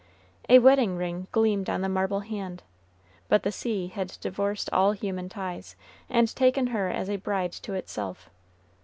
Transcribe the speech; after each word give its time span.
A 0.49 0.57
wedding 0.57 0.97
ring 0.97 1.27
gleamed 1.31 1.69
on 1.69 1.81
the 1.81 1.87
marble 1.87 2.21
hand; 2.21 2.63
but 3.29 3.43
the 3.43 3.51
sea 3.51 3.85
had 3.85 4.17
divorced 4.19 4.67
all 4.73 4.93
human 4.93 5.29
ties, 5.29 5.75
and 6.09 6.35
taken 6.35 6.65
her 6.73 6.89
as 6.89 7.07
a 7.07 7.17
bride 7.17 7.51
to 7.51 7.73
itself. 7.75 8.27